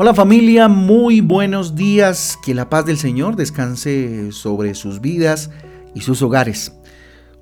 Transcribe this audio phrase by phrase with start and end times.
[0.00, 2.38] Hola familia, muy buenos días.
[2.44, 5.50] Que la paz del Señor descanse sobre sus vidas
[5.92, 6.72] y sus hogares.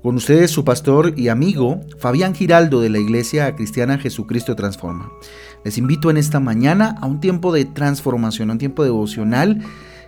[0.01, 5.11] Con ustedes su pastor y amigo Fabián Giraldo de la Iglesia Cristiana Jesucristo Transforma.
[5.63, 9.63] Les invito en esta mañana a un tiempo de transformación, a un tiempo devocional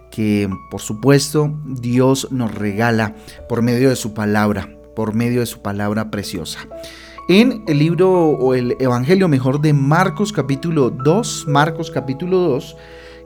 [0.09, 3.13] que por supuesto Dios nos regala
[3.47, 6.67] por medio de su palabra, por medio de su palabra preciosa
[7.29, 12.75] en el libro o el Evangelio mejor de Marcos capítulo 2, Marcos capítulo 2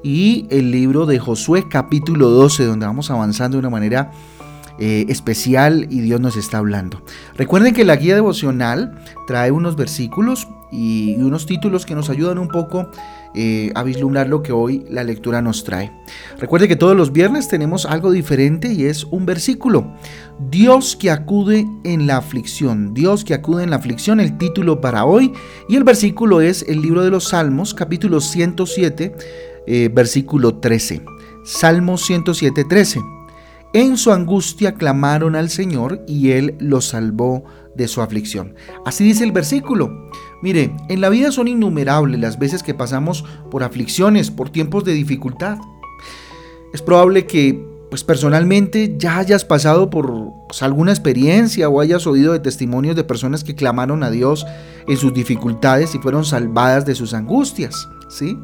[0.03, 4.11] y el libro de Josué capítulo 12, donde vamos avanzando de una manera
[4.79, 7.03] eh, especial y Dios nos está hablando.
[7.37, 12.47] Recuerden que la guía devocional trae unos versículos y unos títulos que nos ayudan un
[12.47, 12.89] poco
[13.35, 15.91] eh, a vislumbrar lo que hoy la lectura nos trae.
[16.39, 19.93] Recuerde que todos los viernes tenemos algo diferente y es un versículo.
[20.49, 22.95] Dios que acude en la aflicción.
[22.95, 25.31] Dios que acude en la aflicción, el título para hoy.
[25.69, 29.15] Y el versículo es el libro de los Salmos, capítulo 107,
[29.67, 31.03] eh, versículo 13.
[31.43, 33.12] Salmo 107, 13.
[33.73, 37.43] En su angustia clamaron al Señor y Él los salvó
[37.75, 38.53] de su aflicción.
[38.85, 40.09] Así dice el versículo.
[40.43, 44.93] Mire, en la vida son innumerables las veces que pasamos por aflicciones, por tiempos de
[44.93, 45.57] dificultad.
[46.71, 52.33] Es probable que, pues personalmente, ya hayas pasado por pues, alguna experiencia o hayas oído
[52.33, 54.45] de testimonios de personas que clamaron a Dios
[54.87, 58.37] en sus dificultades y fueron salvadas de sus angustias, ¿sí?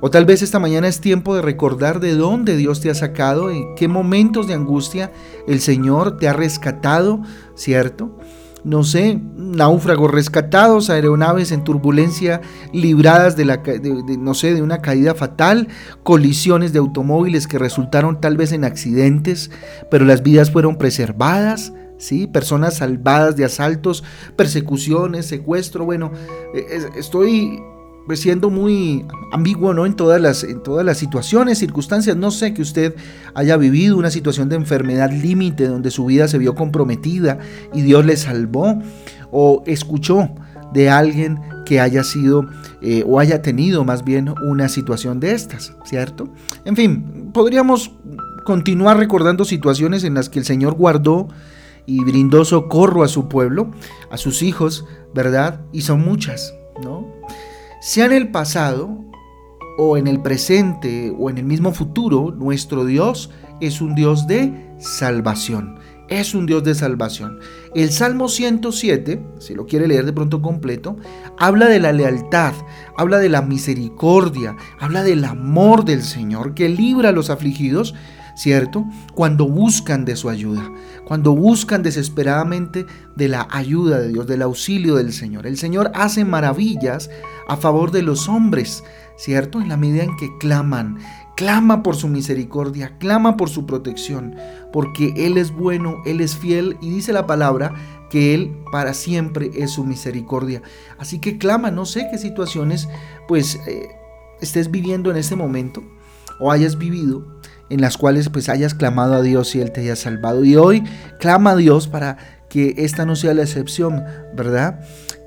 [0.00, 3.50] O tal vez esta mañana es tiempo de recordar de dónde Dios te ha sacado,
[3.50, 5.12] en qué momentos de angustia
[5.46, 7.20] el Señor te ha rescatado,
[7.54, 8.16] ¿cierto?
[8.66, 12.40] no sé, náufragos rescatados, aeronaves en turbulencia
[12.72, 13.62] libradas de, la,
[14.18, 15.68] no sé, de una caída fatal,
[16.02, 19.52] colisiones de automóviles que resultaron tal vez en accidentes,
[19.88, 22.26] pero las vidas fueron preservadas, ¿sí?
[22.26, 24.02] Personas salvadas de asaltos,
[24.34, 26.10] persecuciones, secuestro, bueno,
[26.52, 27.60] e, estoy
[28.06, 29.84] pues siendo muy ambiguo ¿no?
[29.84, 32.16] en, todas las, en todas las situaciones, circunstancias.
[32.16, 32.94] No sé que usted
[33.34, 37.38] haya vivido una situación de enfermedad límite donde su vida se vio comprometida
[37.74, 38.80] y Dios le salvó
[39.32, 40.30] o escuchó
[40.72, 42.46] de alguien que haya sido
[42.80, 46.28] eh, o haya tenido más bien una situación de estas, ¿cierto?
[46.64, 47.90] En fin, podríamos
[48.44, 51.28] continuar recordando situaciones en las que el Señor guardó
[51.86, 53.70] y brindó socorro a su pueblo,
[54.10, 55.60] a sus hijos, ¿verdad?
[55.72, 57.06] Y son muchas, ¿no?
[57.86, 58.98] Sea en el pasado
[59.78, 63.30] o en el presente o en el mismo futuro, nuestro Dios
[63.60, 65.78] es un Dios de salvación.
[66.08, 67.38] Es un Dios de salvación.
[67.76, 70.96] El Salmo 107, si lo quiere leer de pronto completo,
[71.38, 72.54] habla de la lealtad,
[72.96, 77.94] habla de la misericordia, habla del amor del Señor que libra a los afligidos
[78.36, 78.84] ¿cierto?
[79.14, 80.70] Cuando buscan de su ayuda,
[81.04, 82.86] cuando buscan desesperadamente
[83.16, 85.46] de la ayuda de Dios, del auxilio del Señor.
[85.46, 87.10] El Señor hace maravillas
[87.48, 88.84] a favor de los hombres,
[89.16, 89.60] ¿cierto?
[89.60, 90.98] En la medida en que claman,
[91.34, 94.36] clama por su misericordia, clama por su protección,
[94.72, 97.74] porque Él es bueno, Él es fiel y dice la palabra
[98.10, 100.60] que Él para siempre es su misericordia.
[100.98, 102.86] Así que clama, no sé qué situaciones
[103.28, 103.88] pues eh,
[104.42, 105.82] estés viviendo en este momento
[106.38, 107.35] o hayas vivido,
[107.70, 110.44] en las cuales pues hayas clamado a Dios y Él te haya salvado.
[110.44, 110.84] Y hoy
[111.18, 112.18] clama a Dios para
[112.48, 114.04] que esta no sea la excepción,
[114.34, 114.80] ¿verdad?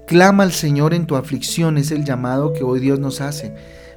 [0.07, 3.53] Clama al Señor en tu aflicción, es el llamado que hoy Dios nos hace.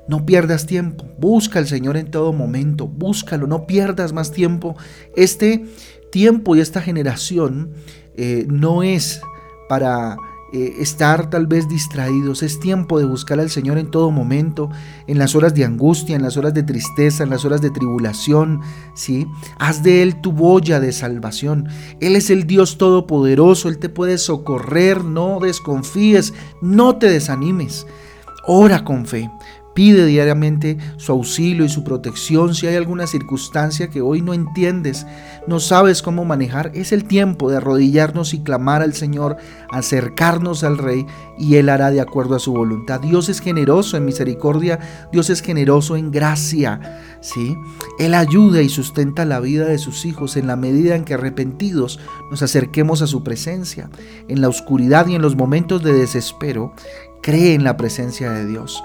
[0.08, 4.76] No pierdas tiempo, busca al Señor en todo momento, búscalo, no pierdas más tiempo.
[5.16, 5.64] Este
[6.10, 7.72] tiempo y esta generación
[8.16, 9.20] eh, no es
[9.68, 10.16] para
[10.52, 12.42] eh, estar tal vez distraídos.
[12.42, 14.70] Es tiempo de buscar al Señor en todo momento,
[15.06, 18.60] en las horas de angustia, en las horas de tristeza, en las horas de tribulación.
[18.94, 19.26] ¿sí?
[19.58, 21.68] Haz de Él tu boya de salvación.
[22.00, 27.86] Él es el Dios todopoderoso, Él te puede socorrer, no desconfíes, no te desanimes.
[28.46, 29.30] Ora con fe.
[29.74, 35.06] Pide diariamente su auxilio y su protección si hay alguna circunstancia que hoy no entiendes,
[35.46, 36.70] no sabes cómo manejar.
[36.74, 39.36] Es el tiempo de arrodillarnos y clamar al Señor,
[39.70, 41.06] acercarnos al Rey
[41.38, 43.00] y Él hará de acuerdo a su voluntad.
[43.00, 44.78] Dios es generoso en misericordia,
[45.10, 47.00] Dios es generoso en gracia.
[47.22, 47.56] ¿sí?
[47.98, 51.98] Él ayuda y sustenta la vida de sus hijos en la medida en que arrepentidos
[52.30, 53.88] nos acerquemos a su presencia.
[54.28, 56.74] En la oscuridad y en los momentos de desespero,
[57.22, 58.82] cree en la presencia de Dios.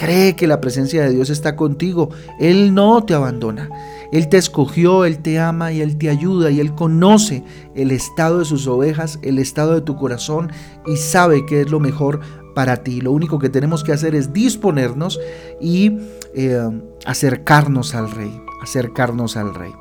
[0.00, 2.08] Cree que la presencia de Dios está contigo.
[2.38, 3.68] Él no te abandona.
[4.12, 7.44] Él te escogió, Él te ama y Él te ayuda y Él conoce
[7.74, 10.52] el estado de sus ovejas, el estado de tu corazón
[10.86, 12.20] y sabe que es lo mejor
[12.54, 13.02] para ti.
[13.02, 15.20] Lo único que tenemos que hacer es disponernos
[15.60, 15.98] y
[16.34, 16.66] eh,
[17.04, 19.72] acercarnos al Rey, acercarnos al Rey.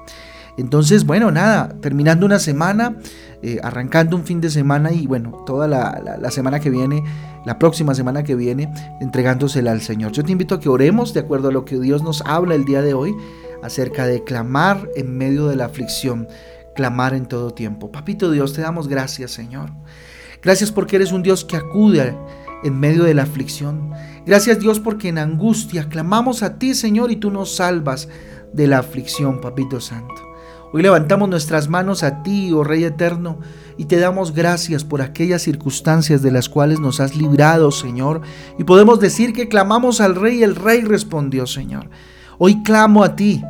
[0.59, 2.97] Entonces, bueno, nada, terminando una semana,
[3.41, 7.01] eh, arrancando un fin de semana y bueno, toda la, semana que viene,
[7.45, 8.69] la próxima semana que viene,
[8.99, 10.11] entregándosela al Señor.
[10.11, 12.65] Yo te invito a que oremos de acuerdo a lo que Dios nos habla el
[12.65, 13.15] día de hoy
[13.63, 16.27] acerca de clamar en medio de la aflicción,
[16.75, 17.89] clamar en todo tiempo.
[17.89, 19.71] Papito Dios, te damos gracias, Señor.
[20.41, 22.17] Gracias porque eres un Dios que acude
[22.65, 23.91] en medio de la aflicción.
[24.25, 28.09] Gracias Dios porque en angustia clamamos a ti, Señor, y tú nos salvas
[28.51, 30.28] de la aflicción, Papito Santo.
[30.71, 33.39] Hoy levantamos nuestras manos a ti, oh Rey Eterno,
[33.75, 38.21] y te damos gracias por aquellas circunstancias de las cuales nos has librado, Señor.
[38.59, 41.89] Y podemos decir que clamamos al Rey y el Rey respondió, Señor.
[42.37, 43.43] Hoy clamo a ti.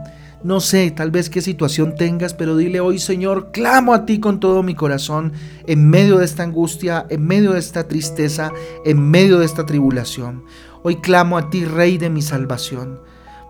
[0.43, 4.39] No sé, tal vez qué situación tengas, pero dile hoy, Señor, clamo a ti con
[4.39, 5.33] todo mi corazón
[5.67, 8.53] en medio de esta angustia, en medio de esta tristeza,
[8.85, 10.45] en medio de esta tribulación.
[10.83, 13.01] Hoy clamo a ti, Rey de mi salvación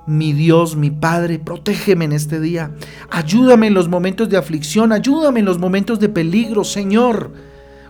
[0.09, 2.71] mi Dios, mi Padre, protégeme en este día.
[3.09, 7.31] Ayúdame en los momentos de aflicción, ayúdame en los momentos de peligro, Señor.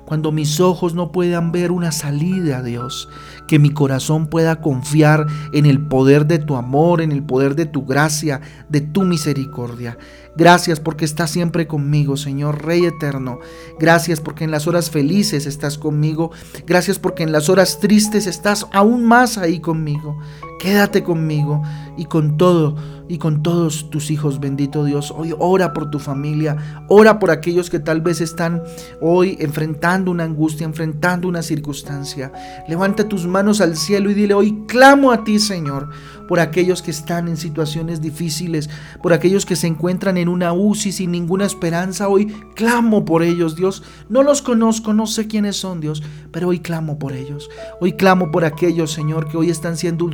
[0.05, 3.09] Cuando mis ojos no puedan ver una salida, Dios,
[3.47, 7.67] que mi corazón pueda confiar en el poder de tu amor, en el poder de
[7.67, 9.99] tu gracia, de tu misericordia.
[10.35, 13.39] Gracias porque estás siempre conmigo, Señor Rey eterno.
[13.79, 16.31] Gracias porque en las horas felices estás conmigo.
[16.65, 20.17] Gracias porque en las horas tristes estás aún más ahí conmigo.
[20.59, 21.63] Quédate conmigo
[21.97, 22.75] y con todo
[23.09, 25.11] y con todos tus hijos, bendito Dios.
[25.17, 28.61] Hoy ora por tu familia, ora por aquellos que tal vez están
[29.01, 32.31] hoy enfrentando una angustia, enfrentando una circunstancia.
[32.67, 35.89] Levanta tus manos al cielo y dile, hoy clamo a ti, Señor,
[36.27, 38.69] por aquellos que están en situaciones difíciles,
[39.01, 42.09] por aquellos que se encuentran en una UCI sin ninguna esperanza.
[42.09, 43.81] Hoy clamo por ellos, Dios.
[44.07, 47.49] No los conozco, no sé quiénes son, Dios, pero hoy clamo por ellos.
[47.81, 50.05] Hoy clamo por aquellos, Señor, que hoy están siendo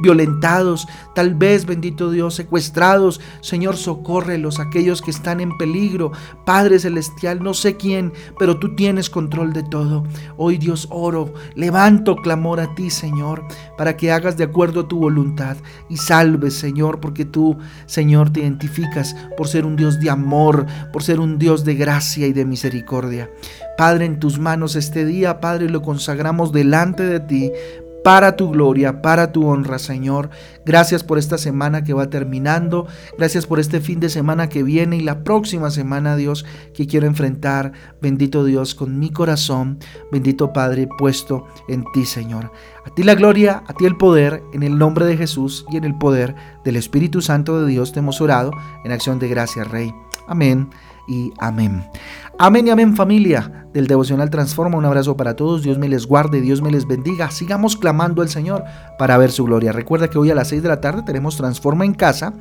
[0.00, 3.20] violentados, tal vez, bendito Dios, secuestrados.
[3.40, 6.12] Señor, socórrelos, aquellos que están en peligro.
[6.44, 10.04] Padre Celestial, no sé quién, pero tú tienes control de todo.
[10.36, 13.44] Hoy, Dios, oro, levanto clamor a ti, Señor,
[13.76, 15.56] para que hagas de acuerdo a tu voluntad
[15.88, 17.56] y salves, Señor, porque tú,
[17.86, 22.26] Señor, te identificas por ser un Dios de amor, por ser un Dios de gracia
[22.26, 23.30] y de misericordia.
[23.76, 27.52] Padre, en tus manos este día, Padre, lo consagramos delante de ti
[28.04, 30.30] para tu gloria, para tu honra, Señor.
[30.64, 32.86] Gracias por esta semana que va terminando.
[33.16, 37.06] Gracias por este fin de semana que viene y la próxima semana, Dios, que quiero
[37.06, 37.72] enfrentar.
[38.00, 39.78] Bendito Dios, con mi corazón.
[40.12, 42.52] Bendito Padre, puesto en ti, Señor.
[42.84, 45.84] A ti la gloria, a ti el poder, en el nombre de Jesús y en
[45.84, 46.34] el poder
[46.64, 48.50] del Espíritu Santo de Dios te hemos orado
[48.84, 49.92] en acción de gracias, Rey.
[50.26, 50.68] Amén
[51.06, 51.84] y amén.
[52.40, 54.78] Amén y amén familia del devocional Transforma.
[54.78, 55.64] Un abrazo para todos.
[55.64, 57.32] Dios me les guarde, Dios me les bendiga.
[57.32, 58.62] Sigamos clamando al Señor
[58.96, 59.72] para ver su gloria.
[59.72, 62.34] Recuerda que hoy a las 6 de la tarde tenemos Transforma en casa.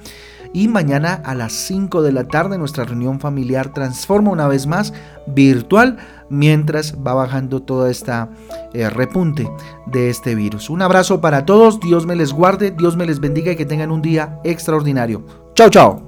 [0.54, 4.94] Y mañana a las 5 de la tarde nuestra reunión familiar transforma una vez más
[5.26, 5.98] virtual
[6.30, 8.30] mientras va bajando toda esta
[8.74, 9.50] eh, repunte
[9.88, 10.70] de este virus.
[10.70, 13.92] Un abrazo para todos, Dios me les guarde, Dios me les bendiga y que tengan
[13.92, 15.26] un día extraordinario.
[15.54, 16.07] Chao, chao.